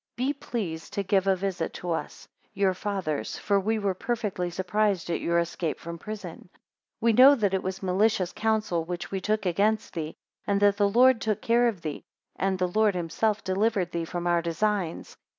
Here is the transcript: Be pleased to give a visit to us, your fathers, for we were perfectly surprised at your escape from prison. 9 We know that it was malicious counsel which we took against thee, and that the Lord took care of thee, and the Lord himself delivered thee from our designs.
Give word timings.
Be 0.15 0.33
pleased 0.33 0.93
to 0.93 1.03
give 1.03 1.27
a 1.27 1.35
visit 1.35 1.75
to 1.75 1.91
us, 1.91 2.27
your 2.55 2.73
fathers, 2.73 3.37
for 3.37 3.59
we 3.59 3.77
were 3.77 3.93
perfectly 3.93 4.49
surprised 4.49 5.11
at 5.11 5.19
your 5.21 5.37
escape 5.37 5.79
from 5.79 5.99
prison. 5.99 6.49
9 6.49 6.49
We 7.01 7.13
know 7.13 7.35
that 7.35 7.53
it 7.53 7.61
was 7.61 7.83
malicious 7.83 8.33
counsel 8.33 8.83
which 8.83 9.11
we 9.11 9.21
took 9.21 9.45
against 9.45 9.93
thee, 9.93 10.15
and 10.47 10.59
that 10.59 10.77
the 10.77 10.89
Lord 10.89 11.21
took 11.21 11.39
care 11.39 11.67
of 11.67 11.83
thee, 11.83 12.01
and 12.35 12.57
the 12.57 12.67
Lord 12.67 12.95
himself 12.95 13.43
delivered 13.43 13.91
thee 13.91 14.05
from 14.05 14.25
our 14.25 14.41
designs. 14.41 15.15